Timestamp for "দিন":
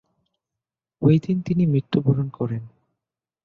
1.19-1.37